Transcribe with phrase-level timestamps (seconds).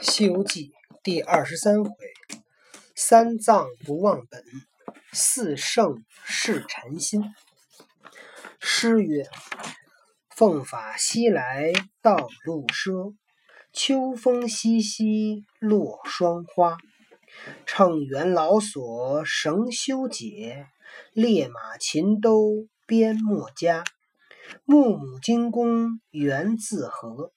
[0.02, 0.68] 《西游记》
[1.02, 1.92] 第二十三回：
[2.94, 4.42] 三藏不忘本，
[5.12, 7.22] 四圣试禅心。
[8.58, 9.28] 诗曰
[10.34, 13.14] ：“奉法西来道路赊，
[13.74, 16.78] 秋风淅淅落霜花。
[17.66, 20.66] 乘元老锁绳修解，
[21.12, 23.84] 烈马秦兜鞭莫加。
[24.64, 27.34] 木母金弓缘自合，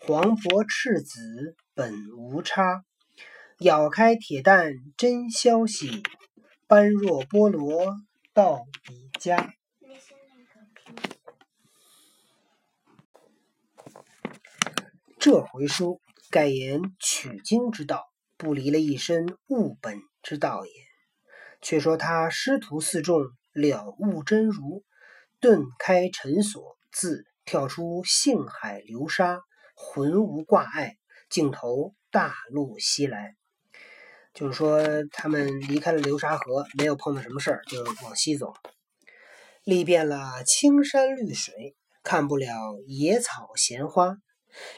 [0.00, 2.84] 黄渤赤子。”本无差，
[3.60, 6.02] 咬开铁蛋真消息，
[6.66, 7.96] 般若波罗
[8.34, 9.54] 到彼家。
[15.18, 18.04] 这回书盖言取经之道，
[18.36, 20.72] 不离了一身悟本之道也。
[21.62, 23.22] 却说他师徒四众
[23.54, 24.84] 了悟真如，
[25.40, 29.40] 顿开尘锁，自跳出性海流沙，
[29.74, 30.98] 浑无挂碍。
[31.30, 33.36] 镜头大路西来，
[34.34, 38.52] 就是说他们离开了流沙河，没有碰到什么事儿，就往西走，
[39.62, 42.50] 历遍了青山绿水，看不了
[42.86, 44.16] 野草闲花，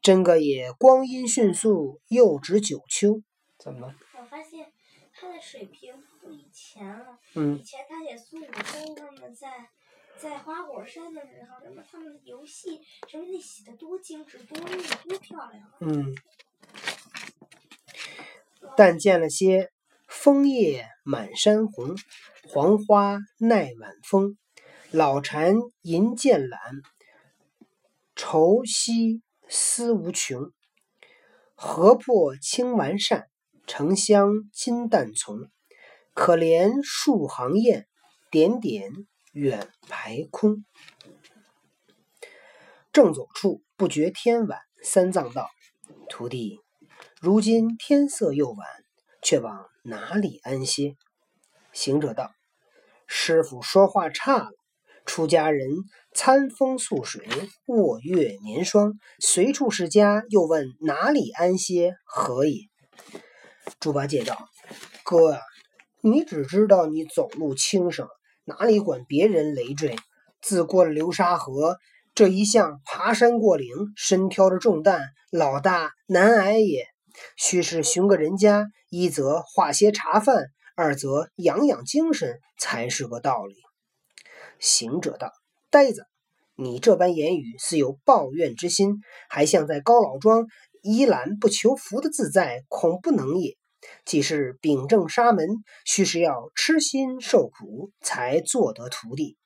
[0.00, 3.22] 真个也光阴迅速，又值九秋。
[3.58, 3.94] 怎么了？
[4.18, 4.72] 我发现
[5.12, 7.18] 他的水平不以前了。
[7.34, 7.58] 嗯。
[7.58, 9.68] 以前他写孙悟空他们在。
[10.20, 15.74] 在花果山的时候，那么他们的游戏，什么那写的多精致、多美、多漂亮啊！
[15.80, 16.14] 嗯。
[18.76, 19.70] 但见了些
[20.08, 21.96] 枫叶满山红，
[22.48, 24.36] 黄花耐晚风，
[24.90, 26.60] 老蝉吟渐懒，
[28.16, 30.50] 愁兮思无穷。
[31.54, 33.28] 河破青完扇，
[33.66, 35.48] 城乡金蛋丛。
[36.12, 37.86] 可怜数行雁，
[38.32, 38.90] 点点。
[39.38, 40.64] 远排空，
[42.92, 44.58] 正走处不觉天晚。
[44.82, 45.48] 三藏道
[46.10, 46.58] ：“徒弟，
[47.20, 48.66] 如今天色又晚，
[49.22, 50.96] 却往哪里安歇？”
[51.72, 52.32] 行者道
[53.06, 54.50] ：“师傅说话差了。
[55.06, 55.68] 出家人
[56.12, 57.24] 餐风宿水，
[57.66, 62.62] 卧月眠霜，随处是家，又问哪里安歇，何也？”
[63.78, 64.36] 猪八戒道
[65.04, 65.40] ：“哥啊，
[66.00, 68.08] 你只知道你走路轻省。”
[68.48, 69.94] 哪里管别人累赘？
[70.40, 71.76] 自过了流沙河，
[72.14, 76.86] 这一向爬山过岭，身挑着重担，老大难挨也。
[77.36, 83.54] 须是寻个人家，一则化些茶饭，二则养养精神，才是个道理。
[84.58, 85.30] 行者道
[85.68, 86.06] ：“呆子，
[86.56, 88.94] 你这般言语，似有抱怨之心，
[89.28, 90.46] 还像在高老庄
[90.82, 93.58] 依懒不求福的自在，恐不能也。”
[94.08, 99.36] 既是秉正沙门，须是要痴心受苦，才做得徒弟。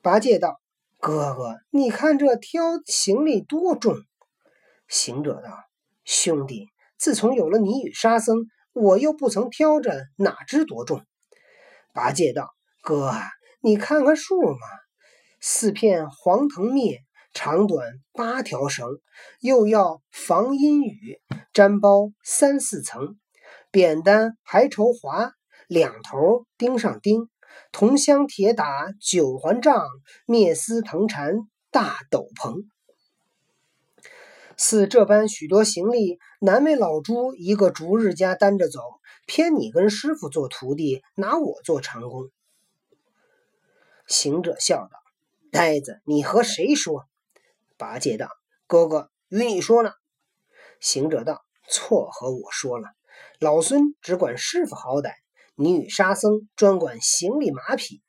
[0.00, 0.62] 八戒道
[0.98, 3.96] ：“哥哥，你看这挑行李多重？”
[4.88, 5.50] 行者道
[6.06, 11.04] ：“兄弟，自从有了你与沙僧，我又不曾挑着，哪知多重？”
[11.92, 12.48] 八戒道
[12.80, 13.12] ：“哥，
[13.60, 14.56] 你看看数嘛，
[15.38, 17.00] 四片黄藤篾。”
[17.34, 18.88] 长短八条绳，
[19.40, 21.20] 又要防阴雨，
[21.52, 23.18] 毡包三四层，
[23.72, 25.32] 扁担还愁滑，
[25.66, 27.28] 两头钉上钉，
[27.72, 29.84] 铜镶铁打九环杖，
[30.28, 31.40] 篾丝藤缠
[31.72, 32.64] 大斗篷。
[34.56, 38.80] 似这般许多行李，难为老朱一个逐日家担着走，
[39.26, 42.30] 偏你跟师傅做徒弟，拿我做长工。
[44.06, 44.98] 行者笑道
[45.50, 47.06] ：“呆子，你和谁说？”
[47.76, 48.28] 八戒道
[48.66, 49.92] ：“哥哥与你说呢。”
[50.80, 52.88] 行者道：“错和我说了，
[53.38, 55.12] 老孙只管师傅好歹，
[55.54, 58.02] 你与沙僧专管行李马匹。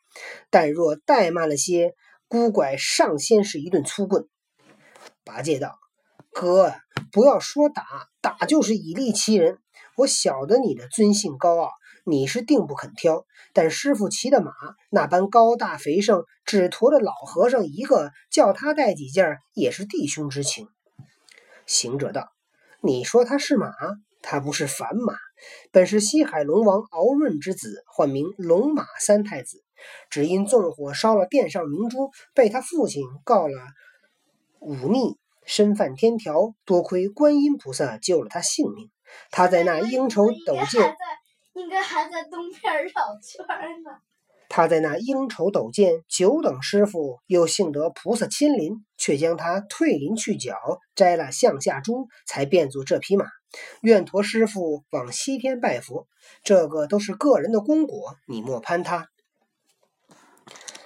[0.50, 1.94] 但若怠慢了些，
[2.28, 4.28] 孤拐上仙是一顿粗棍。”
[5.24, 5.78] 八戒道
[6.32, 6.74] ：“哥，
[7.12, 7.84] 不要说打，
[8.22, 9.60] 打就是以力欺人。
[9.98, 11.72] 我晓得你的尊性高傲。”
[12.08, 14.52] 你是定不肯挑，但师傅骑的马
[14.92, 20.68] 那般高大肥盛，只驮着老和尚一个，叫他带几件也是弟兄之情。
[21.66, 22.32] 行者道
[22.80, 23.74] ：“你说他是马，
[24.22, 25.16] 他不是凡马，
[25.72, 29.64] 本是西海龙王敖润之子，唤名龙马三太子。
[30.12, 33.58] 只因纵火烧了殿上明珠，被他父亲告了
[34.60, 36.54] 忤逆，身犯天条。
[36.66, 38.92] 多亏观音菩萨救了他性命，
[39.32, 40.96] 他在那应酬斗剑。”
[41.56, 42.92] 应该还在东边绕
[43.22, 43.46] 圈
[43.84, 43.92] 呢。
[44.48, 50.56] 他在那应酬斗剑，久等师傅，又幸得菩萨亲临，却将他退林去角，
[50.94, 53.26] 摘了向下珠，才变作这匹马。
[53.82, 56.08] 愿驮师傅往西天拜佛。
[56.44, 59.10] 这个都是个人的功果，你莫攀他。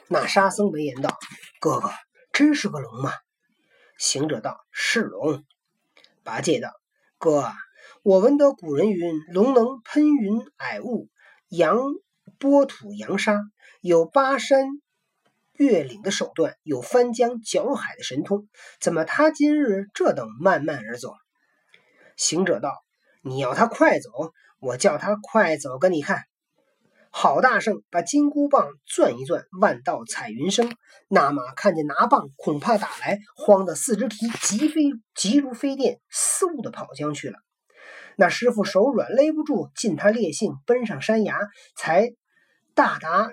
[0.07, 1.17] 那沙僧闻言道
[1.59, 1.91] ：“哥哥，
[2.31, 3.11] 真是个龙吗？”
[3.99, 5.43] 行者道：“是龙。”
[6.23, 6.71] 八戒道
[7.19, 7.51] ：“哥，
[8.01, 11.09] 我闻得古人云，龙能喷云霭雾，
[11.49, 11.77] 扬
[12.37, 13.41] 波土扬沙，
[13.81, 14.69] 有巴山
[15.57, 18.47] 越岭的手段，有翻江搅海的神通。
[18.79, 21.11] 怎么他今日这等慢慢而走？”
[22.15, 22.71] 行者道
[23.21, 24.09] ：“你要他快走，
[24.61, 26.23] 我叫他快走给你看。”
[27.11, 30.71] 郝大圣把金箍棒攥一攥，万道彩云生。
[31.09, 37.39] 那马看见拿棒，恐怕打来，慌得四肢蹄急飞，急如飞电，嗖的跑将去了。
[38.19, 41.39] 那师傅手软勒不住，尽他烈性奔上山崖，
[41.77, 42.09] 才
[42.75, 43.31] 大达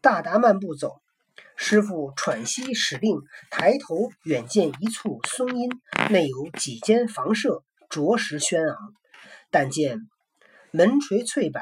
[0.00, 0.92] 大达漫步走。
[1.56, 3.18] 师傅喘息使令，
[3.50, 5.68] 抬头远见一簇松阴，
[6.10, 8.76] 内有几间房舍，着实轩昂。
[9.50, 9.98] 但见
[10.70, 11.60] 门垂翠柏。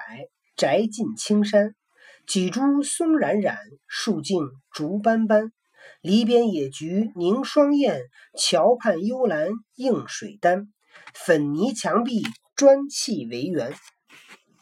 [0.55, 1.75] 宅近青山，
[2.27, 3.57] 几株松冉冉，
[3.89, 5.51] 树径竹斑斑。
[6.03, 8.03] 篱边野菊凝双燕，
[8.39, 10.67] 桥畔幽兰映水丹。
[11.15, 12.23] 粉泥墙壁
[12.63, 13.75] 砖砌围园，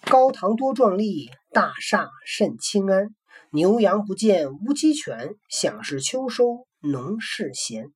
[0.06, 3.14] 高堂多壮丽，大厦甚清安。
[3.50, 7.92] 牛羊不见无鸡犬，想是秋收农事闲。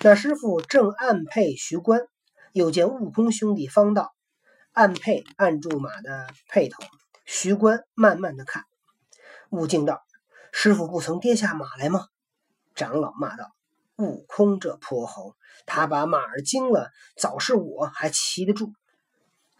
[0.00, 2.00] 那师傅正暗配徐官，
[2.52, 4.12] 又见悟空兄弟方到。
[4.72, 6.82] 按配按住马的辔头，
[7.26, 8.64] 徐官慢慢的看。
[9.50, 10.02] 悟净道
[10.50, 12.08] ：“师傅不曾跌下马来吗？”
[12.74, 13.52] 长老骂道
[13.98, 15.34] ：“悟空这泼猴，
[15.66, 18.72] 他把马儿惊了，早是我还骑得住。”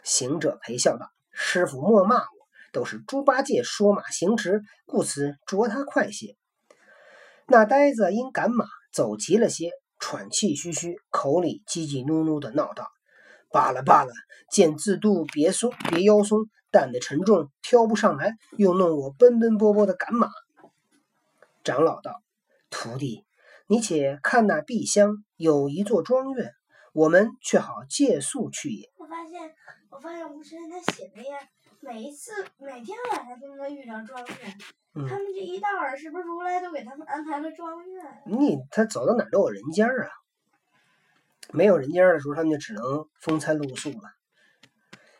[0.03, 6.37] 行者陪笑道：“师傅莫骂我，都是猪八戒说马行迟，故此着他快些。”
[7.47, 12.87] 那呆子因赶马走急了些，喘气吁吁，口里叽叽哝哝的闹道。
[13.51, 14.13] 罢了罢了，
[14.51, 20.29] 见自度别松别腰松，担得沉重，挑不上来，又弄我奔奔波波的赶马。
[21.63, 22.21] 长老道
[22.69, 23.25] ：“徒弟，
[23.71, 26.55] 你且看那碧乡有一座庄院，
[26.91, 29.53] 我们却好借宿去也。”我发现，
[29.91, 31.37] 我发现吴承恩他写的呀，
[31.79, 34.57] 每一次每天晚上都能遇上庄园。
[35.07, 38.23] 他们这一道儿是不是如来都给他们安排了庄园？
[38.25, 40.09] 你他走到哪都有人家啊。
[41.51, 44.15] 没有人家的时候，他们就只能风餐露宿了。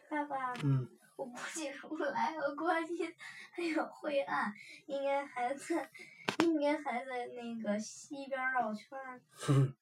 [0.10, 3.14] 爸爸，嗯，我估计如来和观音
[3.52, 4.52] 还有晦暗，
[4.88, 5.88] 应该还在，
[6.40, 8.98] 应该还在那个西边绕圈。
[9.32, 9.74] 哼，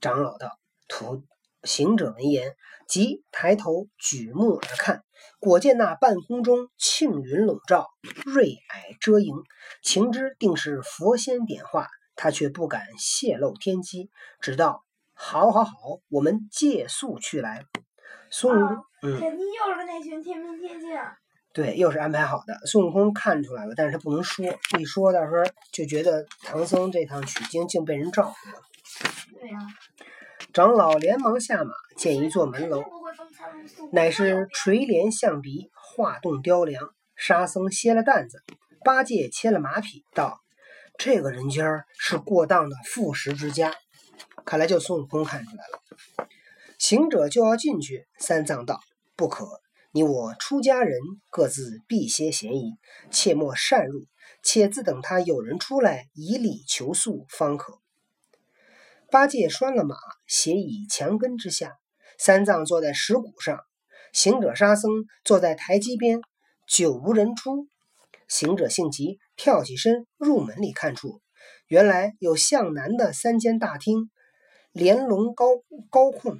[0.00, 0.58] 长老道
[0.88, 1.24] ：“徒
[1.62, 2.56] 行者闻言，
[2.86, 5.04] 即抬头举目而看，
[5.38, 7.88] 果见那半空中庆云笼罩，
[8.24, 9.34] 瑞霭遮迎，
[9.82, 14.82] 情知定是佛仙点化，他却不敢泄露天机，只道。”
[15.18, 15.72] 好，好，好，
[16.10, 17.64] 我们借宿去来。
[18.30, 21.16] 孙悟空，嗯，肯定又是那群天兵天将。
[21.56, 22.54] 对，又是安排好的。
[22.66, 24.44] 孙悟空看出来了，但是他不能说，
[24.78, 25.42] 一说到时候
[25.72, 28.62] 就觉得唐僧这趟取经竟被人照顾了。
[29.40, 29.58] 对呀。
[30.52, 32.84] 长老连忙下马，见一座门楼，
[33.90, 36.90] 乃是垂帘象鼻，画栋雕梁。
[37.14, 38.42] 沙僧歇了担子，
[38.84, 40.42] 八戒牵了马匹，道
[40.98, 43.72] ：“这个人家是过当的富食之家。”
[44.44, 46.28] 看来就孙悟空看出来了，
[46.78, 48.06] 行者就要进去。
[48.18, 48.80] 三藏道
[49.16, 49.46] ：“不可，
[49.96, 51.00] 你我出家人
[51.30, 52.74] 各自避些嫌疑，
[53.10, 54.04] 切莫擅入，
[54.42, 57.80] 且自等他有人出来以礼求宿方可。”
[59.10, 59.96] 八戒拴了马，
[60.26, 61.78] 斜倚墙根之下，
[62.18, 63.58] 三藏坐在石鼓上，
[64.12, 66.20] 行者、沙僧坐在台基边，
[66.68, 67.66] 久无人出。
[68.28, 71.22] 行者性急，跳起身入门里看出，
[71.68, 74.10] 原来有向南的三间大厅。
[74.72, 75.46] 连笼高
[75.88, 76.38] 高空，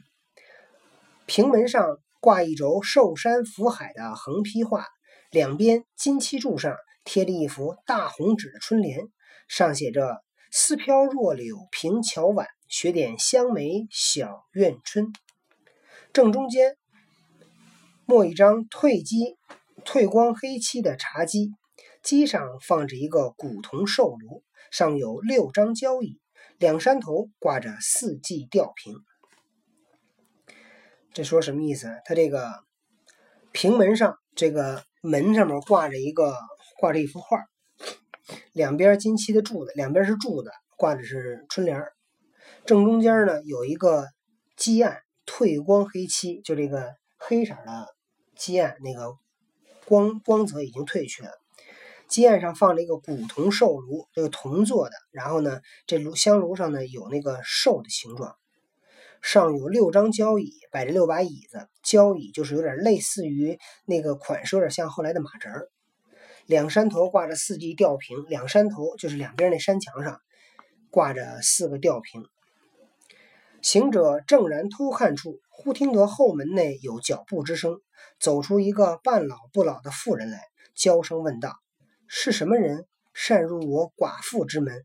[1.24, 4.88] 平门上挂一轴寿山福海的横批画，
[5.30, 9.06] 两边金漆柱上贴了一幅大红纸的春联，
[9.46, 15.12] 上写着“丝飘若柳平桥晚，雪点香梅小院春”。
[16.12, 16.76] 正中间
[18.06, 19.36] 抹一张褪漆、
[19.84, 21.52] 褪光黑漆的茶几，
[22.02, 24.42] 几上放着一个古铜寿炉，
[24.72, 26.18] 上有六张交椅。
[26.58, 28.96] 两山头挂着四季吊瓶，
[31.16, 31.88] 这说什么意思？
[32.04, 32.46] 它这个
[33.50, 36.36] 平门上，这个门上面挂着一个
[36.78, 37.42] 挂着一幅画，
[38.52, 41.82] 两边金漆的柱子，两边是柱子，挂的是春联
[42.66, 44.04] 正中间呢有一个
[44.58, 47.86] 基案，褪光黑漆，就这个黑色的
[48.36, 49.16] 基案，那个
[49.86, 51.30] 光光泽已经褪去了。
[52.08, 54.92] 基案上放了一个古铜寿炉，这个铜做的。
[55.12, 58.36] 然后呢，这炉香炉上呢有那个寿的形状，
[59.28, 61.68] 上有六张交椅，摆着六把椅子。
[61.82, 65.68] 交椅就是有点类似于那个款式，有点像后来的马扎儿。
[66.46, 70.20] 两山头挂着四季吊瓶，两山头就是两边那山墙上
[70.92, 72.22] 挂着四个吊瓶。
[73.62, 77.80] 行者正然偷看处，忽听得后门内有脚步之声，
[78.20, 80.40] 走出一个半老不老的妇人来，
[80.76, 81.56] 娇声问道
[82.06, 84.84] ：“是什么人擅入我寡妇之门？”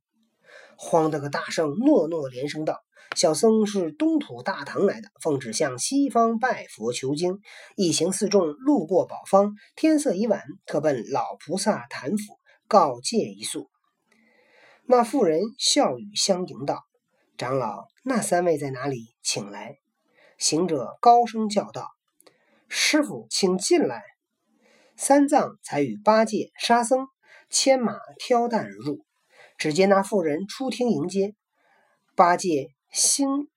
[0.77, 2.79] 慌得个大圣诺诺连声道
[3.15, 7.39] ：“小僧是东土大唐来的，奉旨向西方拜佛求经。
[7.75, 12.37] 一行四众路过宝方，天色已晚，特奔老菩萨坛府
[12.67, 13.69] 告诫一宿。”
[14.87, 16.83] 那妇人笑语相迎道
[17.37, 19.13] ：“长老，那三位在哪里？
[19.21, 19.77] 请来。”
[20.39, 21.89] 行者高声叫道
[22.69, 24.03] ：“师傅，请进来。”
[24.95, 27.07] 三藏才与八戒、沙僧
[27.49, 29.05] 牵马挑担而入。
[29.57, 31.35] 只见那妇人出厅迎接，
[32.15, 33.49] 八戒星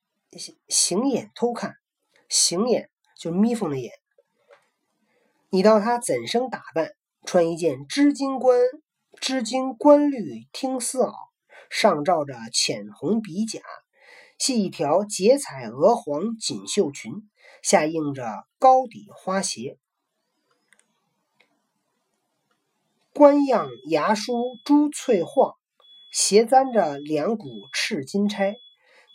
[0.69, 1.77] 行眼偷看，
[2.29, 2.89] 行眼
[3.19, 3.93] 就眯缝了眼。
[5.51, 6.95] 你道他怎生打扮？
[7.27, 8.61] 穿一件织金冠、
[9.19, 11.13] 织金冠绿听丝袄，
[11.71, 13.61] 上罩着浅红笔甲，
[14.39, 17.29] 系一条结彩鹅黄锦绣裙，
[17.63, 19.79] 下映着高底花鞋，
[23.15, 25.55] 冠样牙梳珠翠晃。
[26.13, 28.55] 斜簪着两股赤金钗，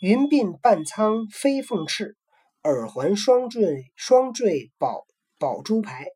[0.00, 2.16] 云鬓半苍飞凤翅，
[2.62, 5.04] 耳环双坠双坠宝
[5.38, 6.06] 宝珠牌，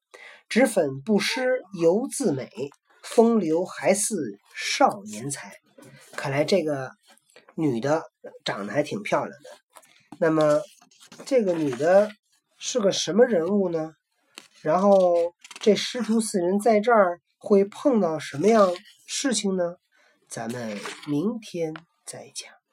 [0.48, 2.48] 脂粉不施犹自美，
[3.02, 5.52] 风流还似少年才。
[6.12, 6.92] 看来这个
[7.56, 8.04] 女的
[8.42, 9.50] 长得还挺漂亮的。
[10.18, 10.62] 那么
[11.26, 12.10] 这个女的
[12.56, 13.92] 是个什么人物呢？
[14.62, 18.72] 然后这师徒四人在这儿会碰到什么样
[19.06, 19.76] 事情呢？
[20.26, 21.74] 咱们明天
[22.06, 22.63] 再讲。